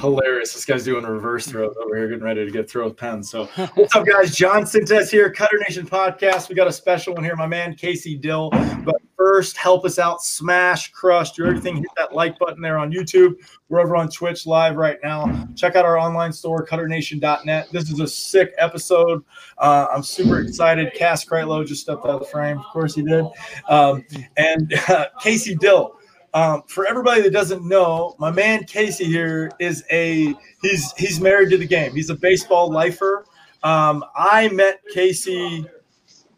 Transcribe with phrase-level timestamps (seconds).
[0.00, 0.52] Hilarious.
[0.52, 3.22] This guy's doing a reverse throws over here, getting ready to get throw with pen.
[3.22, 4.34] So, what's up, guys?
[4.34, 6.48] John Sintes here, Cutter Nation Podcast.
[6.48, 8.50] We got a special one here, my man Casey Dill.
[8.84, 11.76] But first, help us out, smash, crush, do everything.
[11.76, 13.34] Hit that like button there on YouTube.
[13.68, 15.48] We're over on Twitch live right now.
[15.54, 17.68] Check out our online store, cutternation.net.
[17.70, 19.24] This is a sick episode.
[19.58, 20.92] Uh, I'm super excited.
[20.94, 22.58] Cass Kreitlow just stepped out of the frame.
[22.58, 23.24] Of course, he did.
[23.68, 24.04] Um,
[24.36, 25.96] and uh, Casey Dill.
[26.34, 31.50] Um, for everybody that doesn't know, my man Casey here is a he's he's married
[31.50, 31.94] to the game.
[31.94, 33.26] He's a baseball lifer.
[33.62, 35.66] Um, I met Casey.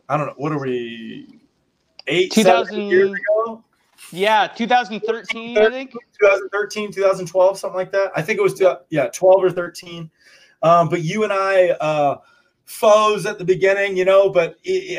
[0.08, 1.40] I don't know what are we
[2.06, 3.64] eight 2000 years ago.
[4.10, 5.92] Yeah, 2013, I think.
[5.92, 8.12] 2013, 2012, something like that.
[8.14, 10.10] I think it was yeah, 12 or 13.
[10.62, 12.18] Um, but you and I uh,
[12.64, 14.30] foes at the beginning, you know.
[14.30, 14.56] But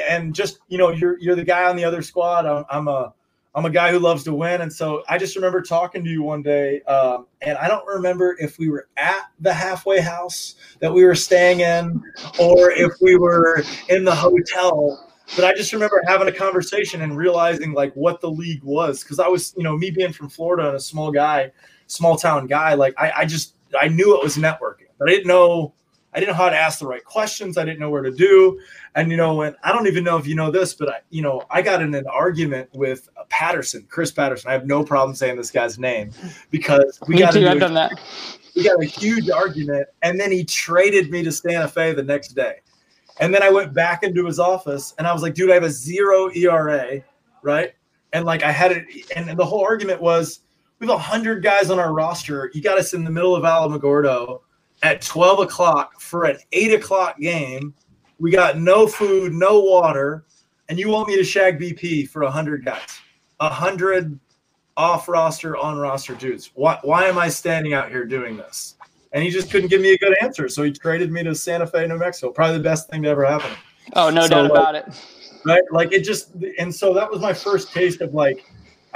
[0.10, 2.46] and just you know, you're you're the guy on the other squad.
[2.46, 3.14] I'm, I'm a
[3.56, 6.22] I'm a guy who loves to win, and so I just remember talking to you
[6.22, 10.94] one day, um, and I don't remember if we were at the halfway house that
[10.94, 12.04] we were staying in,
[12.38, 15.10] or if we were in the hotel.
[15.38, 19.20] But I just remember having a conversation and realizing like what the league was, because
[19.20, 21.52] I was, you know, me being from Florida and a small guy,
[21.88, 25.28] small town guy, like I, I just I knew it was networking, but I didn't
[25.28, 25.74] know
[26.16, 27.58] I didn't know how to ask the right questions.
[27.58, 28.58] I didn't know where to do.
[28.96, 31.22] And you know, and I don't even know if you know this, but I, you
[31.22, 34.50] know, I got in an argument with Patterson, Chris Patterson.
[34.50, 36.12] I have no problem saying this guy's name
[36.52, 37.46] because we got too.
[37.46, 38.00] I've a- done that.
[38.56, 42.30] we got a huge argument, and then he traded me to Santa Fe the next
[42.30, 42.62] day.
[43.20, 45.64] And then I went back into his office, and I was like, "Dude, I have
[45.64, 47.02] a zero ERA,
[47.42, 47.74] right?"
[48.14, 48.86] And like I had it,
[49.18, 50.40] and the whole argument was,
[50.80, 52.52] "We have a hundred guys on our roster.
[52.54, 54.40] You got us in the middle of Alamogordo
[54.86, 57.74] at twelve o'clock for an eight o'clock game.
[58.20, 60.26] We got no food, no water,
[60.70, 63.00] and you want me to shag BP for hundred guys,
[63.42, 64.20] hundred
[64.78, 66.52] off roster, on roster dudes.
[66.54, 68.76] Why, why am I standing out here doing this?
[69.12, 70.50] And he just couldn't give me a good answer.
[70.50, 72.32] So he traded me to Santa Fe, New Mexico.
[72.32, 73.52] Probably the best thing to ever happen.
[73.94, 74.86] Oh, no So, doubt like, about it.
[75.46, 75.64] Right.
[75.72, 78.46] Like it just, and so that was my first taste of like,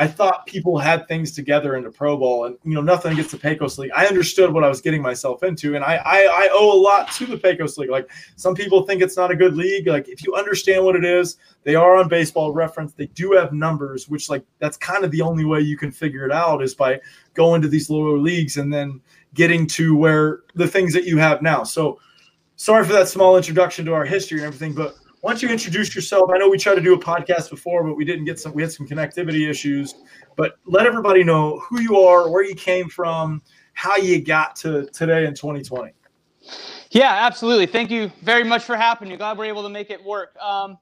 [0.02, 3.38] I thought people had things together into pro ball and, you know, nothing against the
[3.38, 3.92] Pecos League.
[3.94, 5.76] I understood what I was getting myself into.
[5.76, 7.90] And I, I, I owe a lot to the Pecos League.
[7.90, 9.88] Like some people think it's not a good league.
[9.88, 12.94] Like if you understand what it is, they are on baseball reference.
[12.94, 16.26] They do have numbers, which like that's kind of the only way you can figure
[16.26, 17.02] it out is by
[17.34, 19.02] going to these lower leagues and then
[19.34, 21.64] getting to where the things that you have now.
[21.64, 22.00] So
[22.56, 25.94] sorry for that small introduction to our history and everything, but why don't you introduce
[25.94, 26.30] yourself?
[26.34, 28.54] I know we tried to do a podcast before, but we didn't get some.
[28.54, 29.96] We had some connectivity issues.
[30.36, 33.42] But let everybody know who you are, where you came from,
[33.74, 35.92] how you got to today in 2020.
[36.92, 37.66] Yeah, absolutely.
[37.66, 39.18] Thank you very much for me.
[39.18, 40.36] Glad we're able to make it work.
[40.38, 40.78] Um,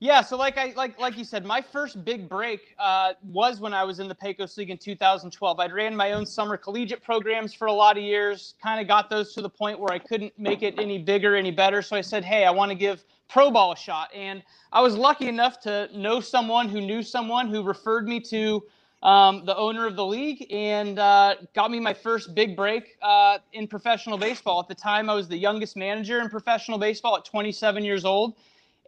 [0.00, 3.72] yeah, so like I like like you said, my first big break uh, was when
[3.72, 5.60] I was in the Pecos League in 2012.
[5.60, 8.54] I'd ran my own summer collegiate programs for a lot of years.
[8.60, 11.52] Kind of got those to the point where I couldn't make it any bigger, any
[11.52, 11.82] better.
[11.82, 14.10] So I said, hey, I want to give pro ball shot.
[14.14, 18.62] And I was lucky enough to know someone who knew someone who referred me to
[19.02, 23.38] um, the owner of the league and uh, got me my first big break uh,
[23.54, 24.60] in professional baseball.
[24.60, 28.34] At the time, I was the youngest manager in professional baseball at 27 years old.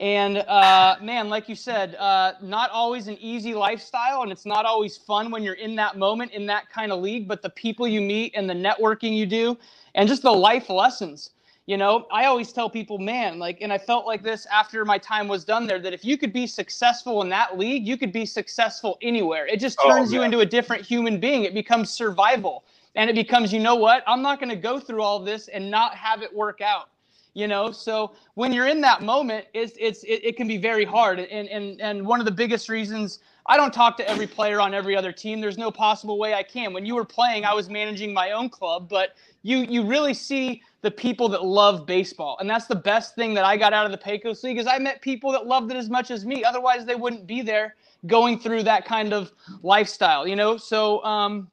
[0.01, 4.67] And uh, man, like you said, uh, not always an easy lifestyle, and it's not
[4.67, 7.29] always fun when you're in that moment in that kind of league.
[7.29, 9.57] But the people you meet and the networking you do,
[9.95, 11.31] and just the life lessons.
[11.67, 14.99] You know, I always tell people, man, like, and I felt like this after my
[14.99, 18.13] time was done there, that if you could be successful in that league, you could
[18.13, 19.47] be successful anywhere.
[19.47, 21.45] It just Oh, turns you into a different human being.
[21.45, 22.65] It becomes survival.
[22.97, 24.05] And it becomes, you know what?
[24.07, 26.91] I'm not going to go through all this and not have it work out.
[27.33, 30.85] You know, so when you're in that moment, it's it's it, it can be very
[30.85, 31.19] hard.
[31.19, 34.73] And and and one of the biggest reasons I don't talk to every player on
[34.73, 35.41] every other team.
[35.41, 36.73] There's no possible way I can.
[36.73, 40.63] When you were playing, I was managing my own club, but you you really see
[40.81, 43.93] the people that love baseball, and that's the best thing that I got out of
[43.93, 46.43] the Pecos League is I met people that loved it as much as me.
[46.43, 50.27] Otherwise, they wouldn't be there going through that kind of lifestyle.
[50.27, 51.51] You know, so um,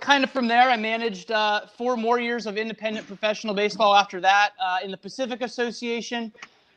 [0.00, 4.20] kind of from there, I managed uh, four more years of independent professional baseball after
[4.20, 6.32] that uh, in the Pacific Association.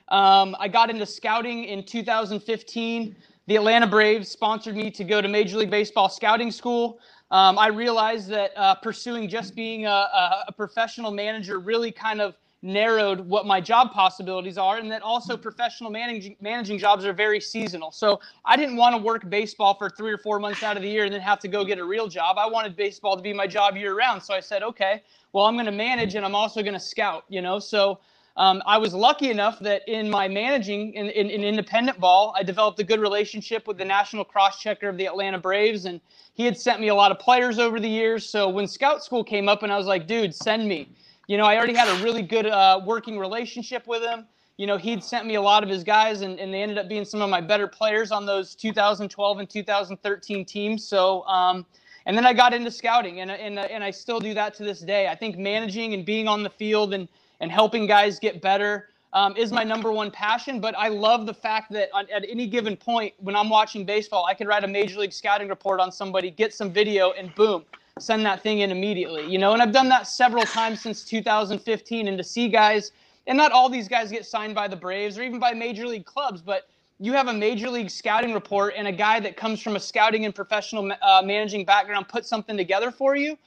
[0.10, 3.16] Um, I got into scouting in 2015.
[3.48, 7.00] The Atlanta Braves sponsored me to go to Major League Baseball scouting school.
[7.32, 12.20] Um, I realized that uh, pursuing just being a, a, a professional manager really kind
[12.20, 17.14] of narrowed what my job possibilities are, and that also professional managing managing jobs are
[17.14, 17.90] very seasonal.
[17.90, 20.90] So I didn't want to work baseball for three or four months out of the
[20.90, 22.38] year and then have to go get a real job.
[22.38, 24.22] I wanted baseball to be my job year round.
[24.22, 27.24] So I said, okay, well I'm going to manage and I'm also going to scout.
[27.30, 28.00] You know, so
[28.38, 32.44] um, I was lucky enough that in my managing in, in, in, independent ball, I
[32.44, 36.00] developed a good relationship with the national cross checker of the Atlanta Braves, and
[36.36, 38.30] he had sent me a lot of players over the years.
[38.30, 40.88] So when scout school came up, and I was like, dude, send me.
[41.26, 44.28] You know, I already had a really good uh, working relationship with him.
[44.58, 46.88] You know, he'd sent me a lot of his guys, and, and they ended up
[46.88, 50.88] being some of my better players on those 2012 and 2013 teams.
[50.88, 51.66] So, um,
[52.06, 54.80] and then I got into scouting, and, and, and I still do that to this
[54.80, 55.08] day.
[55.08, 57.08] I think managing and being on the field and
[57.40, 60.60] and helping guys get better um, is my number one passion.
[60.60, 64.26] But I love the fact that on, at any given point when I'm watching baseball,
[64.26, 67.66] I can write a major league scouting report on somebody, get some video, and boom,
[68.00, 69.26] send that thing in immediately.
[69.26, 72.08] You know, and I've done that several times since 2015.
[72.08, 72.92] And to see guys,
[73.28, 76.06] and not all these guys get signed by the Braves or even by major league
[76.06, 76.68] clubs, but
[77.00, 80.26] you have a major league scouting report and a guy that comes from a scouting
[80.26, 83.38] and professional uh, managing background put something together for you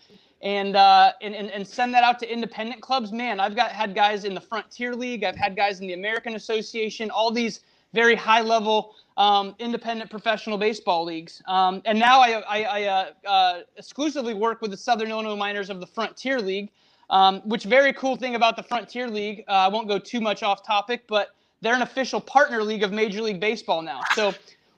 [0.43, 3.13] and, uh, and, and and send that out to independent clubs.
[3.13, 5.23] Man, I've got had guys in the Frontier League.
[5.23, 7.11] I've had guys in the American Association.
[7.11, 7.61] All these
[7.93, 11.43] very high level um, independent professional baseball leagues.
[11.47, 15.69] Um, and now I, I, I uh, uh, exclusively work with the Southern Illinois Miners
[15.69, 16.71] of the Frontier League.
[17.11, 19.43] Um, which very cool thing about the Frontier League.
[19.49, 22.93] Uh, I won't go too much off topic, but they're an official partner league of
[22.93, 24.01] Major League Baseball now.
[24.15, 24.33] So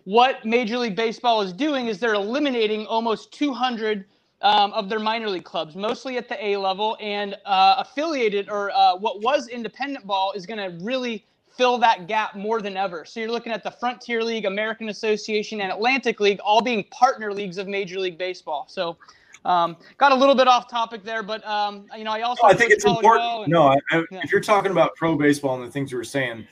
[0.05, 4.07] what Major League Baseball is doing is they're eliminating almost 200
[4.43, 8.71] um, of their minor league clubs, mostly at the A level, and uh, affiliated or
[8.73, 11.25] uh, what was independent ball is going to really
[11.57, 13.05] fill that gap more than ever.
[13.05, 17.33] So you're looking at the Frontier League, American Association, and Atlantic League all being partner
[17.33, 18.67] leagues of Major League Baseball.
[18.69, 18.97] So
[19.45, 22.55] um, got a little bit off topic there, but um, you know I also I
[22.55, 23.45] think it's important.
[23.45, 24.21] And, no, I, I, yeah.
[24.23, 26.47] if you're talking about pro baseball and the things you were saying,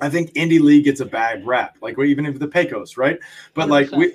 [0.00, 3.18] I think indie league gets a bad rap, like even if the Pecos, right?
[3.54, 3.70] But 100%.
[3.70, 4.14] like we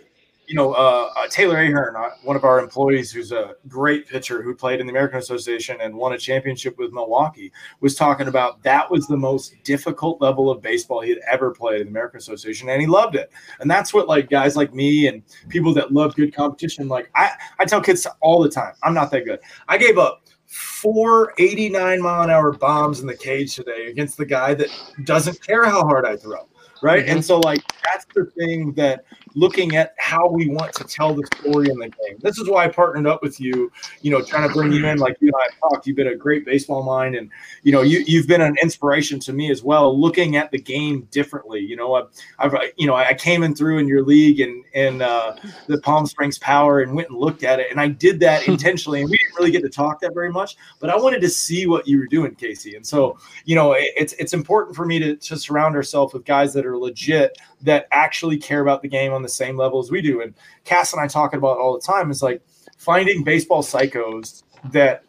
[0.52, 4.42] you know, uh, uh, Taylor Ahern, uh, one of our employees, who's a great pitcher
[4.42, 8.62] who played in the American Association and won a championship with Milwaukee, was talking about
[8.64, 12.18] that was the most difficult level of baseball he had ever played in the American
[12.18, 13.32] Association, and he loved it.
[13.62, 16.90] And that's what like guys like me and people that love good competition.
[16.90, 19.40] Like I, I tell kids all the time, I'm not that good.
[19.70, 24.26] I gave up four 89 mile an hour bombs in the cage today against the
[24.26, 24.68] guy that
[25.06, 26.46] doesn't care how hard I throw
[26.82, 27.04] right?
[27.04, 27.12] Mm-hmm.
[27.12, 29.06] And so, like, that's the thing that
[29.36, 32.18] looking at how we want to tell the story in the game.
[32.20, 34.98] This is why I partnered up with you, you know, trying to bring you in.
[34.98, 37.30] Like you and I have talked, you've been a great baseball mind, and
[37.64, 41.08] you know, you you've been an inspiration to me as well, looking at the game
[41.12, 41.60] differently.
[41.60, 42.08] You know, I've,
[42.40, 45.36] I've you know, I came in through in your league and and uh,
[45.68, 49.02] the Palm Springs Power and went and looked at it, and I did that intentionally,
[49.02, 51.66] and we didn't really get to talk that very much, but I wanted to see
[51.68, 55.00] what you were doing, Casey, and so you know, it, it's it's important for me
[55.00, 59.14] to to surround ourselves with guys that are legit that actually care about the game
[59.14, 60.22] on the same level as we do.
[60.22, 60.34] And
[60.64, 62.42] Cass and I talking about all the time is like
[62.78, 65.04] finding baseball psychos that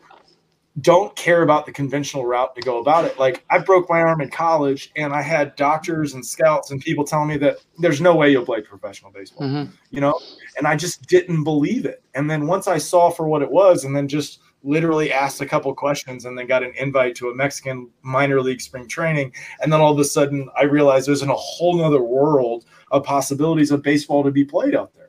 [0.80, 3.18] don't care about the conventional route to go about it.
[3.18, 7.04] Like I broke my arm in college and I had doctors and scouts and people
[7.04, 9.70] telling me that there's no way you'll play professional baseball, mm-hmm.
[9.90, 10.18] you know?
[10.56, 12.02] And I just didn't believe it.
[12.14, 15.46] And then once I saw for what it was and then just literally asked a
[15.46, 19.32] couple questions and then got an invite to a Mexican minor league spring training.
[19.60, 23.04] And then all of a sudden I realized there's in a whole nother world of
[23.04, 25.02] possibilities of baseball to be played out there.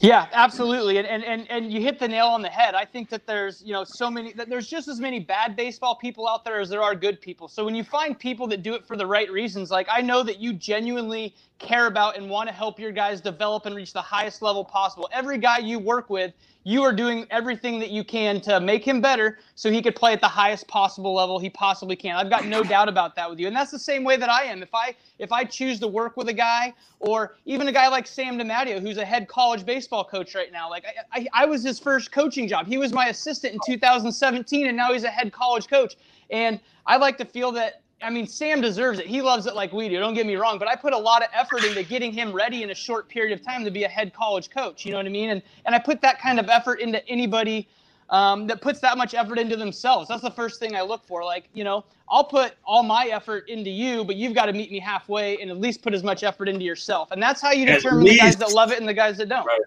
[0.00, 0.96] Yeah, absolutely.
[0.96, 2.74] And, and and and you hit the nail on the head.
[2.74, 5.94] I think that there's, you know, so many that there's just as many bad baseball
[5.94, 7.48] people out there as there are good people.
[7.48, 10.22] So when you find people that do it for the right reasons, like I know
[10.22, 14.00] that you genuinely care about and want to help your guys develop and reach the
[14.00, 15.06] highest level possible.
[15.12, 16.32] Every guy you work with
[16.62, 20.12] you are doing everything that you can to make him better so he could play
[20.12, 22.16] at the highest possible level he possibly can.
[22.16, 23.46] I've got no doubt about that with you.
[23.46, 24.62] And that's the same way that I am.
[24.62, 28.06] If I if I choose to work with a guy or even a guy like
[28.06, 31.62] Sam DiMatteo, who's a head college baseball coach right now, like I, I, I was
[31.62, 32.66] his first coaching job.
[32.66, 35.96] He was my assistant in 2017 and now he's a head college coach.
[36.30, 39.06] And I like to feel that I mean, Sam deserves it.
[39.06, 39.98] He loves it like we do.
[39.98, 42.62] Don't get me wrong, but I put a lot of effort into getting him ready
[42.62, 44.84] in a short period of time to be a head college coach.
[44.84, 45.30] You know what I mean?
[45.30, 47.68] And and I put that kind of effort into anybody
[48.10, 50.08] um, that puts that much effort into themselves.
[50.08, 51.24] That's the first thing I look for.
[51.24, 54.70] Like, you know, I'll put all my effort into you, but you've got to meet
[54.72, 57.12] me halfway and at least put as much effort into yourself.
[57.12, 59.46] And that's how you determine the guys that love it and the guys that don't.
[59.46, 59.60] Right.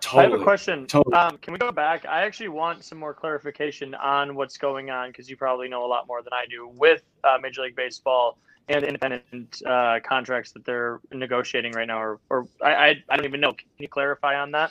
[0.00, 0.24] Totally.
[0.24, 0.86] I have a question.
[0.86, 1.14] Totally.
[1.14, 2.06] Um, can we go back?
[2.06, 5.88] I actually want some more clarification on what's going on because you probably know a
[5.88, 8.38] lot more than I do with uh, Major League Baseball
[8.68, 12.00] and independent uh, contracts that they're negotiating right now.
[12.00, 13.52] Or, or I, I, I don't even know.
[13.52, 14.70] Can you clarify on that?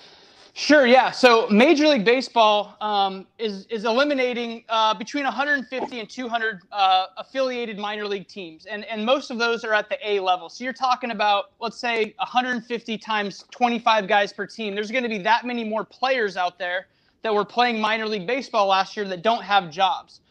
[0.60, 1.12] Sure, yeah.
[1.12, 7.78] So Major League Baseball um, is is eliminating uh, between 150 and 200 uh, affiliated
[7.78, 10.50] minor league teams, and and most of those are at the A level.
[10.50, 14.74] So you're talking about let's say 150 times 25 guys per team.
[14.74, 16.88] There's going to be that many more players out there
[17.22, 20.22] that were playing minor league baseball last year that don't have jobs.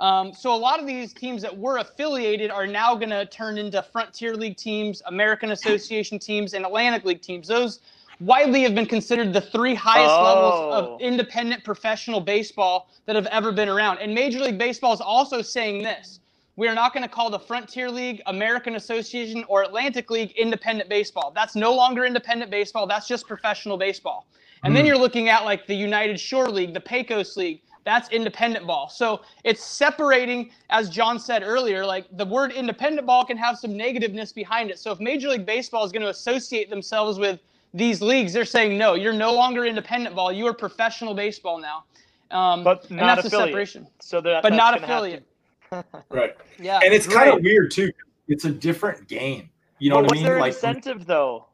[0.00, 3.56] Um, so a lot of these teams that were affiliated are now going to turn
[3.56, 7.46] into Frontier League teams, American Association teams, and Atlantic League teams.
[7.46, 7.78] Those
[8.20, 10.22] widely have been considered the three highest oh.
[10.22, 10.98] levels of oh.
[11.00, 13.98] independent professional baseball that have ever been around.
[13.98, 16.20] And Major League Baseball is also saying this.
[16.56, 20.88] We are not going to call the Frontier League, American Association, or Atlantic League independent
[20.88, 21.30] baseball.
[21.34, 22.86] That's no longer independent baseball.
[22.86, 24.26] That's just professional baseball.
[24.64, 24.76] And mm.
[24.76, 24.88] then hmm.
[24.88, 28.88] you're looking at like the United Shore League, the Pecos League, that's independent ball.
[28.88, 33.76] So it's separating, as John said earlier, like the word independent ball can have some
[33.76, 34.78] negativeness behind it.
[34.80, 37.38] So if Major League Baseball is going to associate themselves with
[37.76, 40.32] these leagues, they're saying, no, you're no longer independent ball.
[40.32, 41.84] You are professional baseball now.
[42.30, 43.48] Um, but not that's affiliate.
[43.48, 43.86] separation.
[44.00, 45.24] So that, but not affiliate.
[46.10, 46.36] right.
[46.58, 46.80] Yeah.
[46.82, 47.92] And it's kind of weird too.
[48.28, 49.50] It's a different game.
[49.78, 50.22] You know what I mean?
[50.22, 51.46] What's their like, incentive though?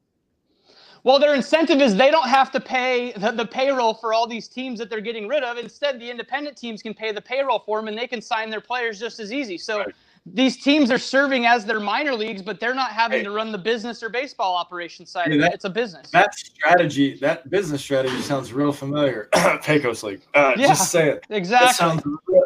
[1.05, 4.47] Well, their incentive is they don't have to pay the, the, payroll for all these
[4.47, 5.59] teams that they're getting rid of.
[5.59, 8.61] Instead, the independent teams can pay the payroll for them and they can sign their
[8.61, 9.59] players just as easy.
[9.59, 9.95] So right.
[10.25, 13.25] These teams are serving as their minor leagues, but they're not having hey.
[13.25, 15.55] to run the business or baseball operation side of that, it.
[15.55, 16.11] It's a business.
[16.11, 19.29] That strategy, that business strategy sounds real familiar.
[19.63, 20.23] Pecos League.
[20.35, 21.27] Uh, yeah, just say it.
[21.31, 21.71] Exactly.
[21.71, 22.03] It sounds,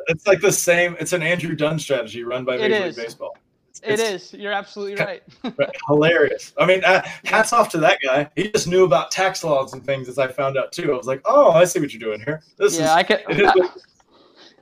[0.06, 0.96] it's like the same.
[0.98, 3.36] It's an Andrew Dunn strategy run by Major League Baseball.
[3.82, 4.32] It is.
[4.32, 5.22] You're absolutely right.
[5.86, 6.54] hilarious.
[6.58, 8.30] I mean, uh, hats off to that guy.
[8.34, 10.92] He just knew about tax laws and things, as I found out too.
[10.94, 12.42] I was like, oh, I see what you're doing here.
[12.56, 13.18] This yeah, is, I can.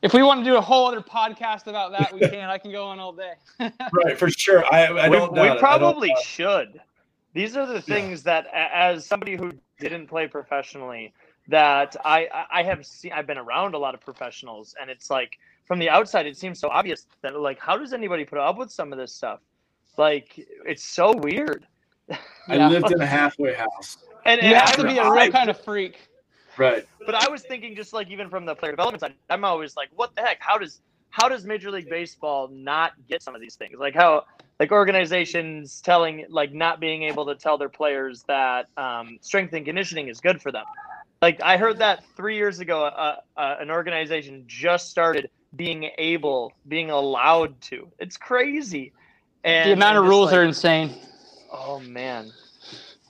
[0.04, 2.48] I, if we want to do a whole other podcast about that, we can.
[2.50, 3.32] I can go on all day.
[4.04, 4.64] right, for sure.
[4.72, 5.32] I, I don't.
[5.32, 6.80] We, we probably should.
[7.32, 8.42] These are the things yeah.
[8.42, 11.12] that, as somebody who didn't play professionally,
[11.48, 13.12] that I I have seen.
[13.12, 16.58] I've been around a lot of professionals, and it's like from the outside, it seems
[16.58, 19.40] so obvious that like, how does anybody put up with some of this stuff?
[19.96, 21.66] Like, it's so weird.
[22.48, 23.98] I lived in a halfway house.
[24.26, 26.08] And, and you have to be a real kind of freak.
[26.56, 26.86] Right.
[27.04, 29.88] But I was thinking, just like even from the player development side, I'm always like,
[29.94, 30.38] what the heck?
[30.40, 30.80] How does
[31.10, 33.78] how does Major League Baseball not get some of these things?
[33.78, 34.24] Like how
[34.58, 39.64] like organizations telling like not being able to tell their players that um, strength and
[39.64, 40.64] conditioning is good for them.
[41.22, 46.52] Like I heard that three years ago, uh, uh, an organization just started being able,
[46.68, 47.88] being allowed to.
[47.98, 48.92] It's crazy.
[49.44, 50.94] And the amount of rules like, are insane.
[51.52, 52.32] Oh man.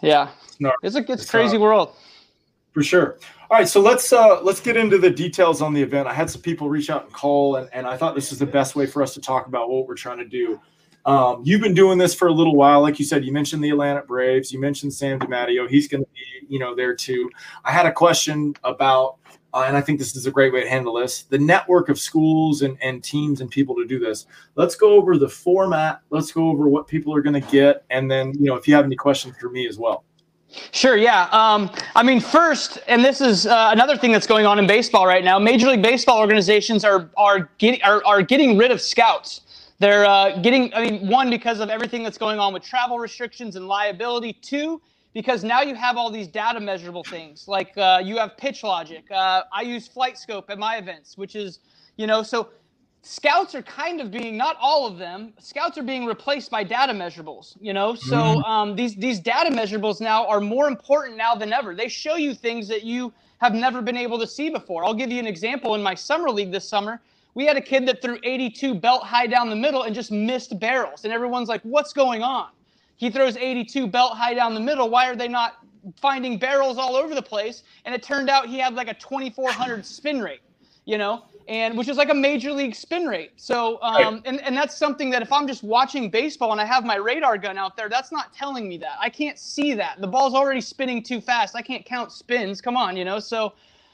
[0.02, 0.30] Yeah.
[0.60, 1.62] No, it's a it's, it's crazy not.
[1.62, 1.96] world.
[2.74, 3.18] For sure.
[3.50, 6.08] All right, so let's uh let's get into the details on the event.
[6.08, 8.46] I had some people reach out and call, and, and I thought this is the
[8.46, 10.60] best way for us to talk about what we're trying to do.
[11.06, 13.24] Um, you've been doing this for a little while, like you said.
[13.24, 14.52] You mentioned the Atlanta Braves.
[14.52, 15.68] You mentioned Sam DiMatteo.
[15.68, 17.30] He's going to be, you know, there too.
[17.64, 19.18] I had a question about
[19.54, 21.22] uh, and I think this is a great way to handle this.
[21.22, 24.26] The network of schools and, and teams and people to do this.
[24.56, 26.00] Let's go over the format.
[26.10, 28.74] Let's go over what people are going to get, and then you know if you
[28.74, 30.04] have any questions for me as well.
[30.70, 30.96] Sure.
[30.96, 31.28] Yeah.
[31.32, 35.06] Um, I mean, first, and this is uh, another thing that's going on in baseball
[35.06, 35.38] right now.
[35.38, 39.42] Major League Baseball organizations are are getting are, are getting rid of scouts.
[39.78, 40.72] They're uh, getting.
[40.74, 44.32] I mean, one because of everything that's going on with travel restrictions and liability.
[44.34, 44.80] Two
[45.14, 49.42] because now you have all these data measurable things like uh, you have PitchLogic uh,
[49.52, 51.60] i use FlightScope at my events which is
[51.96, 52.48] you know so
[53.06, 56.92] scouts are kind of being not all of them scouts are being replaced by data
[56.92, 57.94] measurables you know?
[57.94, 58.50] So mm-hmm.
[58.50, 61.74] um, these these data measurables now are more important now than ever.
[61.74, 64.84] They show you things that you have never been able to see before.
[64.86, 65.74] I'll give you an example.
[65.74, 67.00] In my summer league this summer
[67.34, 70.58] we had a kid that threw 82 belt high down the middle and just missed
[70.58, 71.04] barrels.
[71.04, 72.48] And everyone's like what's going on?
[72.96, 74.88] He throws 82 belt high down the middle.
[74.88, 75.58] Why are they not
[76.00, 77.64] finding barrels all over the place?
[77.84, 80.40] And it turned out he had like a 2400 spin rate,
[80.86, 83.32] you know, and which is like a major league spin rate.
[83.36, 86.84] So, um, and, and that's something that if I'm just watching baseball and I have
[86.84, 88.96] my radar gun out there, that's not telling me that.
[89.00, 90.00] I can't see that.
[90.00, 91.54] The ball's already spinning too fast.
[91.54, 92.60] I can't count spins.
[92.60, 93.18] Come on, you know.
[93.18, 93.52] So,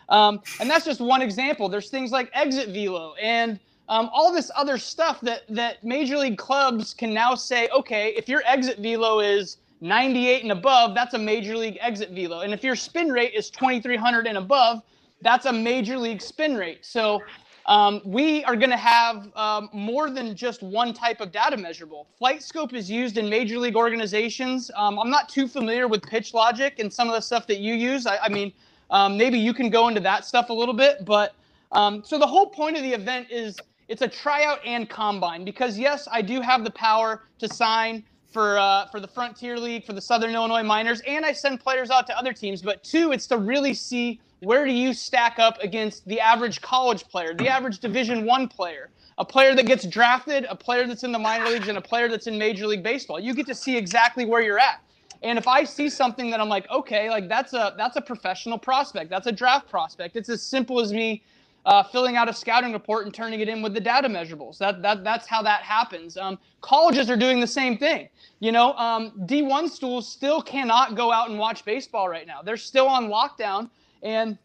[0.09, 1.69] um, and that's just one example.
[1.69, 3.59] There's things like exit velo and
[3.90, 8.28] um, all this other stuff that that major league clubs can now say, okay, if
[8.28, 12.62] your exit velo is 98 and above, that's a major league exit velo, and if
[12.62, 14.83] your spin rate is 2300 and above,
[15.23, 16.85] that's a major league spin rate.
[16.85, 17.23] So
[17.67, 22.09] um, we are going to have um, more than just one type of data measurable.
[22.21, 24.71] FlightScope is used in major league organizations.
[24.77, 28.07] Um, I'm not too familiar with PitchLogic and some of the stuff that you use.
[28.07, 28.53] I, I mean,
[28.91, 31.35] um, maybe you can go into that stuff a little bit, but
[31.73, 33.57] um, so the whole point of the event is
[33.89, 38.59] it's a tryout and combine because yes, I do have the power to sign for
[38.59, 42.07] uh, for the Frontier League, for the Southern Illinois Miners, and I send players out
[42.09, 42.62] to other teams.
[42.62, 47.04] But two, it's to really see where do you stack up against the average college
[47.09, 51.12] player, the average Division One player, a player that gets drafted, a player that's in
[51.12, 53.20] the minor leagues, and a player that's in Major League Baseball.
[53.20, 54.82] You get to see exactly where you're at.
[55.23, 58.59] And if I see something that I'm like, okay, like that's a that's a professional
[58.59, 60.16] prospect, that's a draft prospect.
[60.16, 61.23] It's as simple as me
[61.66, 64.59] uh, filling out a scouting report and turning it in with the data measurables.
[64.59, 66.16] That, that that's how that happens.
[66.16, 68.09] Um, colleges are doing the same thing.
[68.40, 72.40] You know, um, D1 schools still cannot go out and watch baseball right now.
[72.42, 73.68] They're still on lockdown,
[74.02, 74.38] and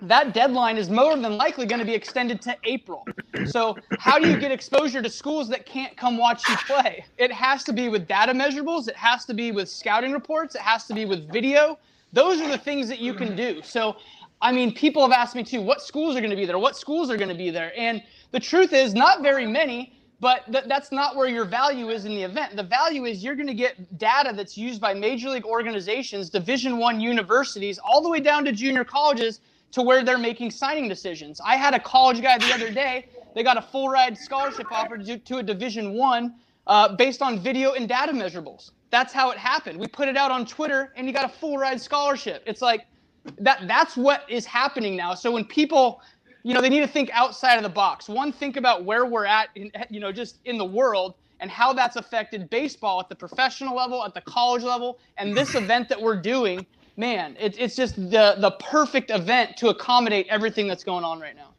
[0.00, 3.04] that deadline is more than likely going to be extended to April.
[3.46, 7.04] So, how do you get exposure to schools that can't come watch you play?
[7.16, 10.60] It has to be with data measurables, it has to be with scouting reports, it
[10.60, 11.78] has to be with video.
[12.12, 13.60] Those are the things that you can do.
[13.62, 13.96] So,
[14.40, 16.58] I mean, people have asked me too, what schools are going to be there?
[16.58, 17.72] What schools are going to be there?
[17.76, 19.97] And the truth is, not very many.
[20.20, 22.56] But th- that's not where your value is in the event.
[22.56, 26.78] The value is you're going to get data that's used by major league organizations, Division
[26.78, 29.40] One universities, all the way down to junior colleges
[29.72, 31.40] to where they're making signing decisions.
[31.44, 33.06] I had a college guy the other day.
[33.34, 36.34] They got a full ride scholarship offer to, to a Division One
[36.66, 38.72] uh, based on video and data measurables.
[38.90, 39.78] That's how it happened.
[39.78, 42.42] We put it out on Twitter, and he got a full ride scholarship.
[42.46, 42.86] It's like
[43.38, 43.68] that.
[43.68, 45.14] That's what is happening now.
[45.14, 46.00] So when people,
[46.48, 48.08] you know, they need to think outside of the box.
[48.08, 51.74] One, think about where we're at, in, you know, just in the world and how
[51.74, 56.00] that's affected baseball at the professional level, at the college level, and this event that
[56.00, 56.64] we're doing
[56.96, 61.36] man, it, it's just the the perfect event to accommodate everything that's going on right
[61.36, 61.50] now.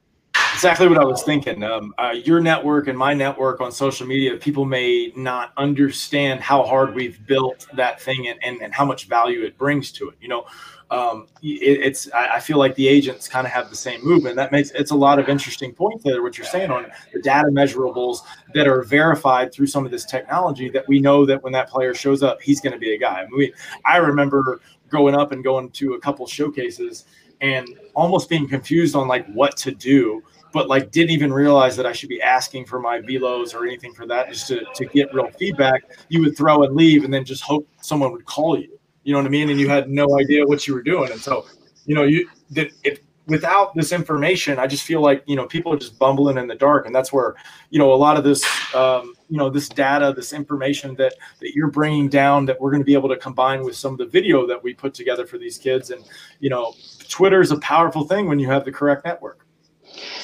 [0.53, 1.63] Exactly what I was thinking.
[1.63, 6.63] Um, uh, your network and my network on social media, people may not understand how
[6.63, 10.15] hard we've built that thing and, and, and how much value it brings to it.
[10.19, 10.45] You know,
[10.91, 14.35] um, it, it's I feel like the agents kind of have the same movement.
[14.35, 16.23] That makes it's a lot of interesting points there.
[16.23, 18.21] What you're saying on the data measurables
[18.55, 21.93] that are verified through some of this technology that we know that when that player
[21.93, 23.21] shows up, he's going to be a guy.
[23.21, 23.53] I, mean, we,
[23.85, 27.05] I remember growing up and going to a couple showcases
[27.41, 31.85] and almost being confused on like what to do but like didn't even realize that
[31.85, 35.13] I should be asking for my velos or anything for that just to, to get
[35.13, 35.83] real feedback.
[36.09, 38.78] You would throw and leave and then just hope someone would call you.
[39.09, 39.49] You know what I mean?
[39.49, 41.11] And you had no idea what you were doing.
[41.11, 41.47] And so,
[41.87, 45.73] you know, you that it without this information, I just feel like, you know, people
[45.73, 46.85] are just bumbling in the dark.
[46.85, 47.33] And that's where,
[47.71, 51.55] you know, a lot of this um, you know this data this information that that
[51.55, 54.05] you're bringing down that we're going to be able to combine with some of the
[54.05, 56.03] video that we put together for these kids and
[56.39, 56.73] you know
[57.07, 59.45] twitter is a powerful thing when you have the correct network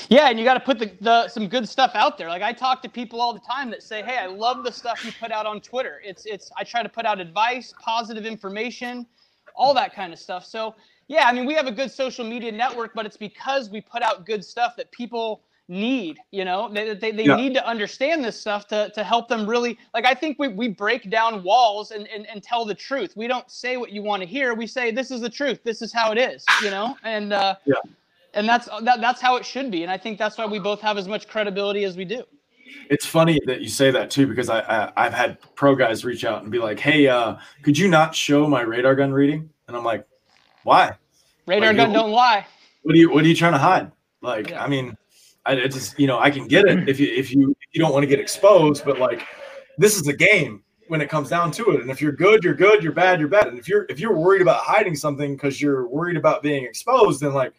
[0.09, 2.29] yeah, and you got to put the, the some good stuff out there.
[2.29, 5.03] Like I talk to people all the time that say, "Hey, I love the stuff
[5.05, 9.05] you put out on Twitter." It's it's I try to put out advice, positive information,
[9.55, 10.45] all that kind of stuff.
[10.45, 10.75] So,
[11.07, 14.01] yeah, I mean, we have a good social media network, but it's because we put
[14.01, 17.35] out good stuff that people need you know they, they, they yeah.
[17.35, 20.67] need to understand this stuff to, to help them really like i think we, we
[20.67, 24.21] break down walls and, and, and tell the truth we don't say what you want
[24.21, 26.95] to hear we say this is the truth this is how it is you know
[27.03, 27.75] and uh yeah
[28.35, 30.81] and that's that, that's how it should be and i think that's why we both
[30.81, 32.23] have as much credibility as we do
[32.89, 36.25] it's funny that you say that too because I, I have had pro guys reach
[36.25, 39.75] out and be like hey uh could you not show my radar gun reading and
[39.75, 40.05] i'm like
[40.63, 40.95] why
[41.47, 42.45] radar like, gun don't lie
[42.83, 44.63] what are you what are you trying to hide like yeah.
[44.63, 44.95] i mean
[45.45, 47.93] I just you know I can get it if you if you if you don't
[47.93, 49.21] want to get exposed, but like
[49.77, 51.81] this is a game when it comes down to it.
[51.81, 52.83] And if you're good, you're good.
[52.83, 53.47] You're bad, you're bad.
[53.47, 57.21] And if you're if you're worried about hiding something because you're worried about being exposed,
[57.21, 57.53] then like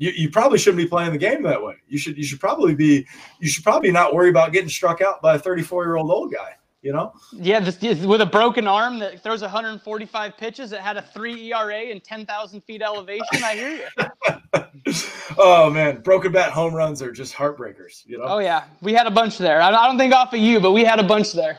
[0.00, 1.76] you, you probably shouldn't be playing the game that way.
[1.86, 3.06] You should you should probably be
[3.38, 6.32] you should probably not worry about getting struck out by a 34 year old old
[6.32, 7.12] guy you know?
[7.32, 11.76] Yeah, this, with a broken arm that throws 145 pitches that had a three ERA
[11.76, 13.44] and 10,000 feet elevation.
[13.44, 13.88] I hear
[14.86, 14.94] you.
[15.38, 18.06] oh man, broken bat home runs are just heartbreakers.
[18.06, 18.24] You know?
[18.24, 19.60] Oh yeah, we had a bunch there.
[19.60, 21.58] I, don't think off of you, but we had a bunch there.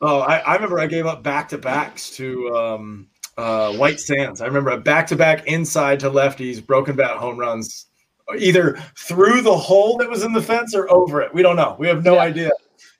[0.00, 4.40] Oh, I, I remember I gave up back to backs to um, uh, White Sands.
[4.40, 7.86] I remember a back to back inside to lefties, broken bat home runs,
[8.38, 11.32] either through the hole that was in the fence or over it.
[11.34, 11.76] We don't know.
[11.78, 12.22] We have no yeah.
[12.22, 12.50] idea.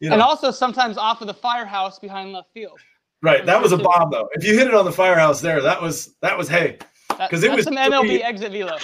[0.01, 0.14] You know?
[0.14, 2.81] And also sometimes off of the firehouse behind left field.
[3.23, 4.29] Right, that was a bomb though.
[4.33, 7.53] If you hit it on the firehouse there, that was that was hey, because it
[7.53, 8.79] was some MLB exit velo.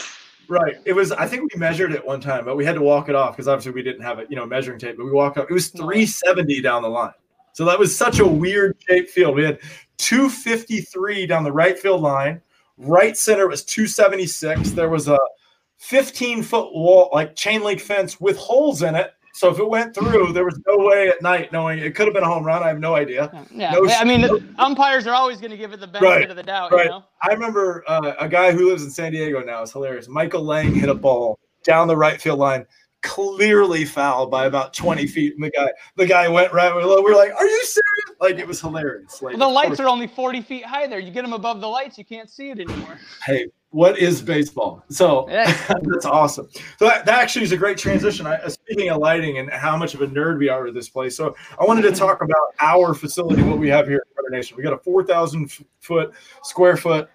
[0.49, 1.11] Right, it was.
[1.11, 3.49] I think we measured it one time, but we had to walk it off because
[3.49, 4.97] obviously we didn't have it, you know, measuring tape.
[4.97, 5.51] But we walked up.
[5.51, 7.13] It was 370 down the line.
[7.53, 9.35] So that was such a weird shaped field.
[9.35, 9.59] We had
[9.99, 12.41] 253 down the right field line.
[12.77, 14.71] Right center was 276.
[14.71, 15.19] There was a
[15.79, 19.95] 15 foot wall, like chain link fence with holes in it so if it went
[19.95, 22.65] through, there was no way at night knowing it could have been a home run.
[22.65, 23.31] I have no idea.
[23.53, 26.29] Yeah, no, I mean, no, umpires are always going to give it the benefit right,
[26.29, 26.73] of the doubt.
[26.73, 26.87] Right.
[26.87, 27.05] You know?
[27.23, 29.63] I remember uh, a guy who lives in San Diego now.
[29.63, 30.09] It's hilarious.
[30.09, 32.67] Michael Lang hit a ball down the right field line,
[33.03, 35.35] clearly foul by about 20 feet.
[35.35, 36.75] And the guy, the guy went right.
[36.75, 37.88] We're like, "Are you serious?"
[38.21, 39.23] Like it was hilarious.
[39.23, 40.99] Like well, the lights are only 40 feet high there.
[40.99, 42.99] You get them above the lights, you can't see it anymore.
[43.25, 44.83] Hey, what is baseball?
[44.89, 46.49] So that's awesome.
[46.79, 48.27] So that, that, actually is a great transition.
[48.27, 50.89] I, uh, speaking of lighting and how much of a nerd we are with this
[50.89, 54.57] place, so I wanted to talk about our facility, what we have here at Nation.
[54.57, 57.09] We got a 4,000 foot square foot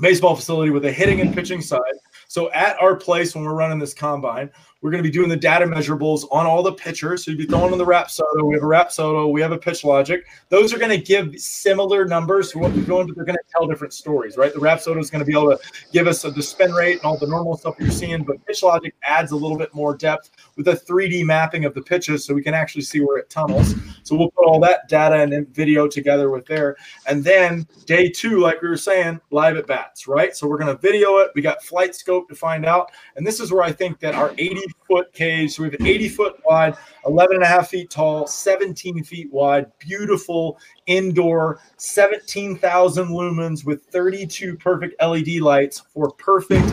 [0.00, 1.80] baseball facility with a hitting and pitching side.
[2.28, 4.50] So at our place when we're running this combine,
[4.82, 7.24] We're going to be doing the data measurables on all the pitchers.
[7.24, 8.44] So you'd be throwing on the Rapsodo.
[8.46, 9.30] We have a Rapsodo.
[9.30, 10.22] We have a PitchLogic.
[10.48, 13.44] Those are going to give similar numbers to what we're doing, but they're going to
[13.52, 14.54] tell different stories, right?
[14.54, 15.58] The Rapsodo is going to be able to
[15.92, 19.32] give us the spin rate and all the normal stuff you're seeing, but PitchLogic adds
[19.32, 22.54] a little bit more depth with a 3D mapping of the pitches so we can
[22.54, 23.74] actually see where it tunnels.
[24.02, 26.76] So we'll put all that data and video together with there.
[27.06, 30.34] And then day two, like we were saying, live at bats, right?
[30.34, 31.32] So we're going to video it.
[31.34, 32.92] We got FlightScope to find out.
[33.16, 35.86] And this is where I think that our 80 foot cage, so we have an
[35.86, 43.08] 80 foot wide, 11 and a half feet tall, 17 feet wide, beautiful indoor, 17,000
[43.08, 46.72] lumens with 32 perfect LED lights for perfect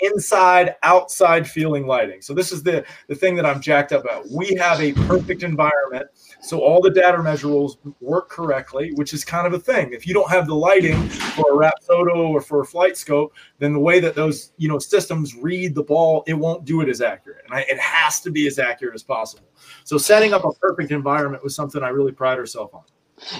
[0.00, 2.20] inside outside feeling lighting.
[2.20, 4.28] So this is the the thing that i'm jacked up about.
[4.30, 6.06] We have a perfect environment
[6.40, 10.14] so all the data measurables work correctly which is kind of a thing if you
[10.14, 14.14] don't have the lighting for a Rapsodo or for a FlightScope then the way that
[14.14, 17.60] those you know systems read the ball it won't do it as accurate and I,
[17.62, 19.48] it has to be as accurate as possible
[19.84, 22.82] so setting up a perfect environment was something i really pride ourselves on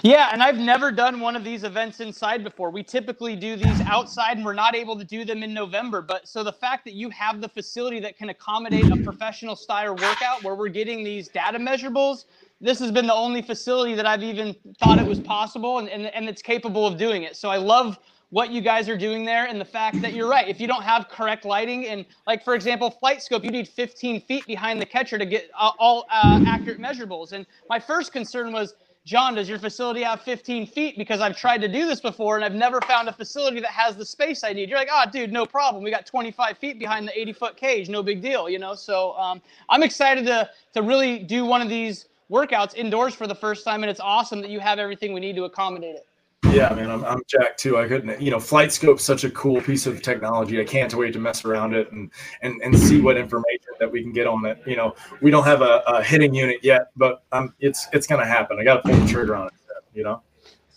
[0.02, 2.70] yeah, and I've never done one of these events inside before.
[2.70, 6.00] We typically do these outside, and we're not able to do them in November.
[6.00, 9.94] But so the fact that you have the facility that can accommodate a professional style
[9.94, 12.24] workout where we're getting these data measurables,
[12.60, 16.06] this has been the only facility that I've even thought it was possible and, and,
[16.06, 17.36] and it's capable of doing it.
[17.36, 17.98] So I love
[18.30, 20.48] what you guys are doing there and the fact that you're right.
[20.48, 24.46] If you don't have correct lighting and like for example, FlightScope, you need 15 feet
[24.46, 27.32] behind the catcher to get all uh, accurate measurables.
[27.32, 30.98] And my first concern was John, does your facility have 15 feet?
[30.98, 33.96] Because I've tried to do this before and I've never found a facility that has
[33.96, 34.68] the space I need.
[34.68, 35.84] You're like, oh, dude, no problem.
[35.84, 37.88] We got 25 feet behind the 80 foot cage.
[37.88, 38.74] No big deal, you know?
[38.74, 43.34] So um, I'm excited to, to really do one of these workouts indoors for the
[43.34, 43.82] first time.
[43.82, 46.06] And it's awesome that you have everything we need to accommodate it.
[46.52, 47.76] Yeah, man, I'm, I'm jacked too.
[47.76, 50.60] I couldn't, you know, FlightScope's such a cool piece of technology.
[50.60, 52.10] I can't wait to mess around it and
[52.42, 54.62] and and see what information that we can get on it.
[54.64, 58.24] You know, we don't have a, a hitting unit yet, but um, it's it's gonna
[58.24, 58.58] happen.
[58.58, 59.52] I got to pull the trigger on it.
[59.92, 60.22] You know.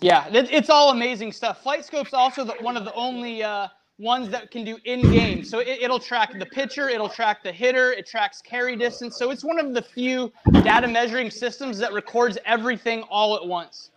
[0.02, 1.62] Yeah, it's all amazing stuff.
[1.64, 3.68] FlightScope's also the, one of the only uh,
[4.00, 5.44] ones that can do in game.
[5.44, 9.18] So it, will track the pitcher, it'll track the hitter, it tracks carry distance.
[9.18, 13.92] So it's one of the few data measuring systems that records everything all at once.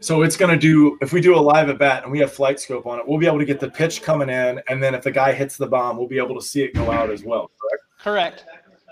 [0.00, 2.30] So it's going to do if we do a live at bat and we have
[2.30, 5.02] FlightScope on it, we'll be able to get the pitch coming in, and then if
[5.02, 7.50] the guy hits the bomb, we'll be able to see it go out as well.
[7.58, 8.44] Correct.
[8.44, 8.44] Correct.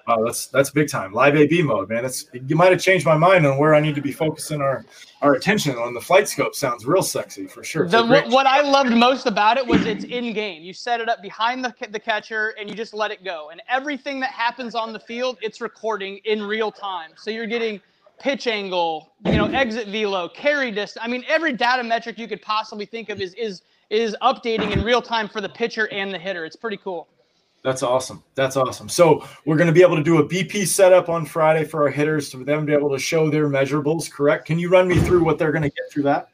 [0.08, 1.12] Oh, that's that's big time.
[1.12, 2.04] Live AB mode, man.
[2.04, 4.84] It's you might have changed my mind on where I need to be focusing our
[5.20, 5.94] our attention on.
[5.94, 7.86] The FlightScope sounds real sexy for sure.
[7.86, 10.62] The, what I loved most about it was it's in game.
[10.62, 13.62] You set it up behind the the catcher and you just let it go, and
[13.68, 17.12] everything that happens on the field, it's recording in real time.
[17.16, 17.80] So you're getting
[18.18, 21.04] pitch angle, you know, exit velo, carry distance.
[21.04, 24.82] I mean, every data metric you could possibly think of is is is updating in
[24.82, 26.44] real time for the pitcher and the hitter.
[26.44, 27.08] It's pretty cool.
[27.62, 28.24] That's awesome.
[28.34, 28.88] That's awesome.
[28.88, 31.90] So we're going to be able to do a BP setup on Friday for our
[31.90, 34.10] hitters to them to be able to show their measurables.
[34.10, 34.46] Correct?
[34.46, 36.28] Can you run me through what they're going to get through that?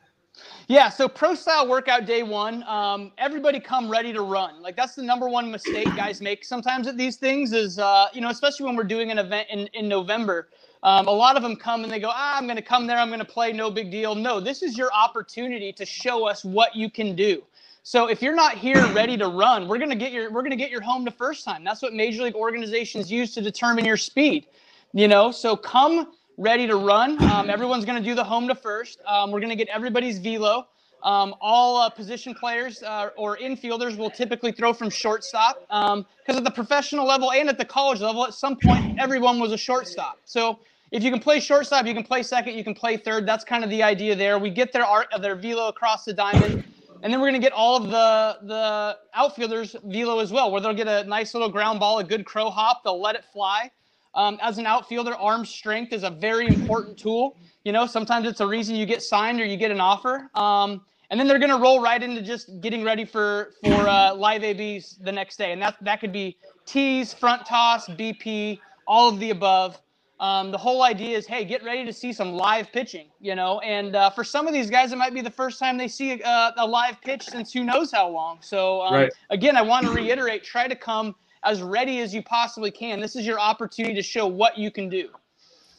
[0.69, 4.61] Yeah, so pro style workout day one, um, everybody come ready to run.
[4.61, 8.21] Like that's the number one mistake guys make sometimes at these things is, uh, you
[8.21, 10.51] know, especially when we're doing an event in, in November.
[10.83, 12.99] Um, a lot of them come and they go, ah, I'm going to come there,
[12.99, 14.15] I'm going to play, no big deal.
[14.15, 17.43] No, this is your opportunity to show us what you can do.
[17.89, 20.71] So if you're not here ready to run, we're to get your we're to get
[20.71, 21.65] your home to first time.
[21.65, 24.47] That's what major league organizations use to determine your speed.
[24.93, 27.17] You know, so come ready to run.
[27.33, 29.01] Um, everyone's to do the home to first.
[29.07, 30.67] Um, we're to get everybody's velo.
[31.03, 36.05] Um, all uh, position players uh, or infielders will typically throw from shortstop because um,
[36.27, 39.57] at the professional level and at the college level, at some point, everyone was a
[39.57, 40.19] shortstop.
[40.27, 40.59] So
[40.93, 43.25] if you can play shortstop, you can play second, you can play third.
[43.25, 44.39] That's kind of the idea there.
[44.39, 46.65] We get their art, of their velo across the diamond,
[47.03, 50.75] and then we're gonna get all of the the outfielders velo as well, where they'll
[50.75, 52.83] get a nice little ground ball, a good crow hop.
[52.85, 53.71] They'll let it fly.
[54.15, 57.37] Um, as an outfielder, arm strength is a very important tool.
[57.65, 60.31] You know, sometimes it's a reason you get signed or you get an offer.
[60.35, 64.15] Um, and then they're going to roll right into just getting ready for for uh,
[64.15, 69.09] live ABs the next day, and that that could be tees, front toss, BP, all
[69.09, 69.81] of the above.
[70.21, 73.61] Um, the whole idea is, hey, get ready to see some live pitching, you know.
[73.61, 76.21] And uh, for some of these guys, it might be the first time they see
[76.21, 78.39] a, a live pitch since who knows how long.
[78.41, 79.13] So um, right.
[79.31, 82.99] again, I want to reiterate: try to come as ready as you possibly can.
[83.01, 85.09] This is your opportunity to show what you can do.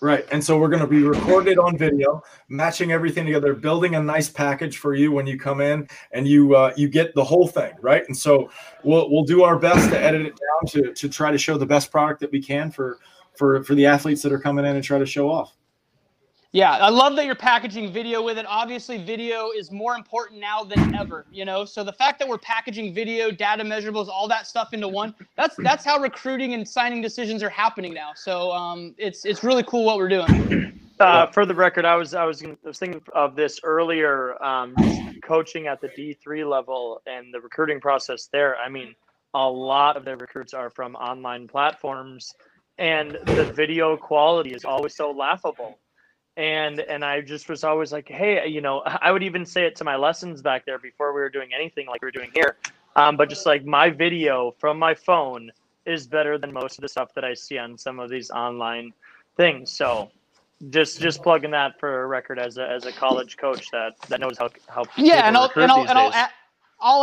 [0.01, 0.25] Right.
[0.31, 4.29] And so we're going to be recorded on video, matching everything together, building a nice
[4.29, 7.73] package for you when you come in and you uh, you get the whole thing,
[7.81, 8.03] right?
[8.07, 8.49] And so
[8.85, 11.65] we'll we'll do our best to edit it down to to try to show the
[11.65, 12.99] best product that we can for
[13.39, 15.55] for for the athletes that are coming in and try to show off.
[16.51, 18.45] Yeah, I love that you're packaging video with it.
[18.47, 21.63] Obviously, video is more important now than ever, you know.
[21.63, 25.55] So the fact that we're packaging video, data measurables, all that stuff into one, that's
[25.59, 28.11] that's how recruiting and signing decisions are happening now.
[28.15, 30.79] So um, it's it's really cool what we're doing.
[30.99, 34.75] Uh, for the record, I was I was, I was thinking of this earlier, um,
[35.23, 38.57] coaching at the D three level and the recruiting process there.
[38.57, 38.95] I mean,
[39.33, 42.33] a lot of the recruits are from online platforms,
[42.79, 45.77] and the video quality is always so laughable
[46.39, 49.75] and and I just was always like, hey, you know, I would even say it
[49.75, 52.55] to my lessons back there before we were doing anything like we are doing here.
[52.95, 55.51] Um, but just like my video from my phone
[55.85, 58.93] is better than most of the stuff that I see on some of these online
[59.35, 59.69] things.
[59.69, 60.11] So
[60.69, 64.21] just just plugging that for a record as a as a college coach that that
[64.21, 66.29] knows how how yeah, and I'll and I'll, and I'll add, I'll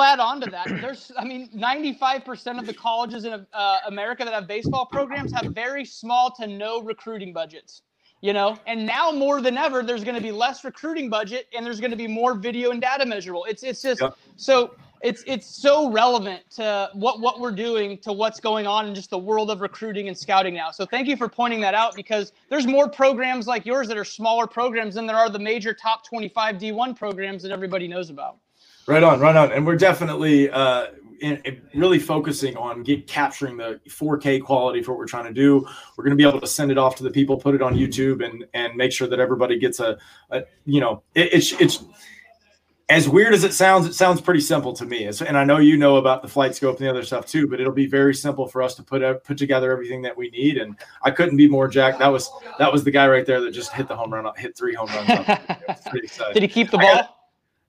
[0.03, 0.69] add on to that.
[0.81, 5.53] There's, I mean, 95% of the colleges in uh, America that have baseball programs have
[5.53, 7.83] very small to no recruiting budgets
[8.23, 11.65] you know and now more than ever there's going to be less recruiting budget and
[11.65, 14.17] there's going to be more video and data measurable it's it's just yep.
[14.37, 18.95] so it's it's so relevant to what what we're doing to what's going on in
[18.95, 21.95] just the world of recruiting and scouting now so thank you for pointing that out
[21.95, 25.75] because there's more programs like yours that are smaller programs than there are the major
[25.75, 28.39] top 25 d1 programs that everybody knows about
[28.87, 30.87] right on right on and we're definitely uh
[31.21, 35.33] in, in really focusing on get capturing the 4K quality for what we're trying to
[35.33, 35.67] do.
[35.97, 37.75] We're going to be able to send it off to the people, put it on
[37.75, 39.99] YouTube, and and make sure that everybody gets a,
[40.31, 41.85] a you know, it, it's it's
[42.89, 43.87] as weird as it sounds.
[43.87, 45.05] It sounds pretty simple to me.
[45.05, 47.61] It's, and I know you know about the FlightScope and the other stuff too, but
[47.61, 50.59] it'll be very simple for us to put out, put together everything that we need.
[50.59, 51.99] And I couldn't be more jacked.
[51.99, 54.57] That was that was the guy right there that just hit the home run, hit
[54.57, 55.09] three home runs.
[56.35, 57.16] Did he keep the ball?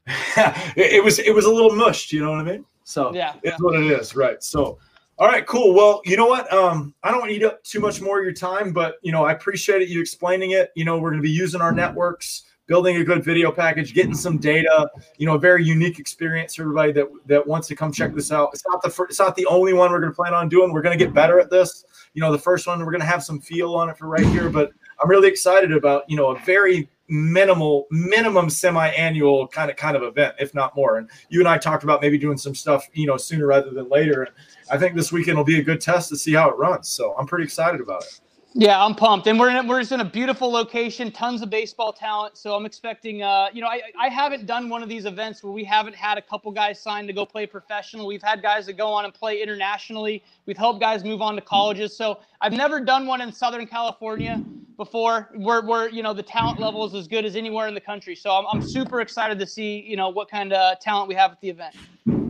[0.75, 2.13] it, was it was a little mushed.
[2.13, 2.65] You know what I mean?
[2.83, 4.41] So yeah, it's what it is, right?
[4.41, 4.79] So,
[5.17, 5.73] all right, cool.
[5.73, 6.51] Well, you know what?
[6.53, 9.11] Um, I don't want to eat up too much more of your time, but you
[9.11, 10.71] know, I appreciate it you explaining it.
[10.75, 14.15] You know, we're going to be using our networks, building a good video package, getting
[14.15, 14.89] some data.
[15.17, 18.31] You know, a very unique experience for everybody that that wants to come check this
[18.31, 18.51] out.
[18.53, 20.71] It's not the first, it's not the only one we're going to plan on doing.
[20.71, 21.83] We're going to get better at this.
[22.13, 24.25] You know, the first one we're going to have some feel on it for right
[24.27, 24.71] here, but
[25.03, 30.03] I'm really excited about you know a very minimal minimum semi-annual kind of kind of
[30.03, 30.97] event if not more.
[30.97, 33.89] And you and i talked about maybe doing some stuff you know sooner rather than
[33.89, 34.23] later.
[34.23, 34.31] And
[34.71, 36.89] i think this weekend will be a good test to see how it runs.
[36.89, 38.21] So i'm pretty excited about it
[38.55, 41.91] yeah, I'm pumped, and we're in, we're just in a beautiful location, tons of baseball
[41.93, 42.37] talent.
[42.37, 45.53] So I'm expecting, uh, you know, I I haven't done one of these events where
[45.53, 48.07] we haven't had a couple guys signed to go play professional.
[48.07, 50.23] We've had guys that go on and play internationally.
[50.45, 51.97] We've helped guys move on to colleges.
[51.97, 54.43] So I've never done one in Southern California
[54.77, 57.81] before, where where you know the talent level is as good as anywhere in the
[57.81, 58.15] country.
[58.15, 61.31] So I'm I'm super excited to see you know what kind of talent we have
[61.31, 61.75] at the event.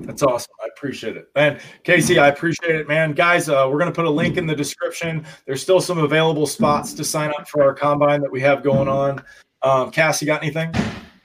[0.07, 0.53] That's awesome.
[0.63, 3.11] I appreciate it, And Casey, I appreciate it, man.
[3.11, 5.25] Guys, uh, we're gonna put a link in the description.
[5.45, 8.87] There's still some available spots to sign up for our combine that we have going
[8.87, 9.21] on.
[9.63, 10.73] Um, Cass, you got anything?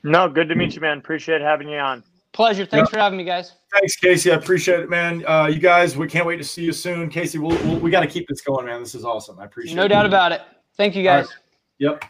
[0.03, 0.99] No, good to meet you, man.
[0.99, 2.03] Appreciate having you on.
[2.33, 2.67] Pleasure.
[2.67, 3.53] Thanks for having me, guys.
[3.73, 4.33] Thanks, Casey.
[4.33, 5.25] I appreciate it, man.
[5.27, 7.39] Uh, you guys, we can't wait to see you soon, Casey.
[7.39, 8.81] We'll, we'll we got to keep this going, man.
[8.81, 9.39] This is awesome.
[9.39, 9.89] I appreciate no it.
[9.91, 10.41] No doubt about it.
[10.77, 11.27] Thank you, guys.
[11.27, 11.35] Right.
[11.79, 12.05] Yep.